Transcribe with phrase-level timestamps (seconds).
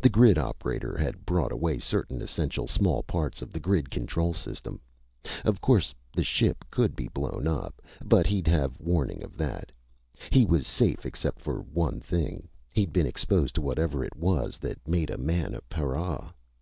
[0.00, 4.80] The grid operator had brought away certain essential small parts of the grid control system.
[5.44, 7.82] Of course the ship could be blown up.
[8.02, 9.72] But he'd have warning of that.
[10.30, 12.48] He was safe except for one thing.
[12.70, 16.32] He'd been exposed to whatever it was that made a man a para.